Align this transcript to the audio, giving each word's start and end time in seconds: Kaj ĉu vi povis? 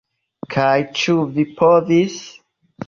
Kaj 0.55 0.71
ĉu 1.03 1.19
vi 1.37 1.47
povis? 1.61 2.21